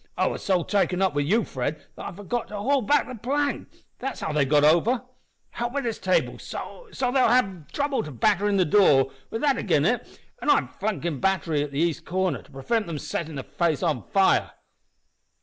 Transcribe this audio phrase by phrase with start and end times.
[0.17, 3.13] I was so taken up wi' you, Fred, that I forgot to haul back the
[3.13, 3.67] plank;
[3.99, 5.03] that's how they've got over.
[5.51, 9.37] Help wi' this table so they'll have some trouble to batter in the door wi'
[9.37, 12.97] that agin it, an' I've a flankin' battery at the east corner to prevent them
[12.97, 14.53] settin' the place on fire."